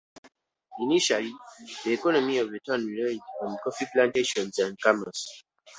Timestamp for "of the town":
2.39-2.87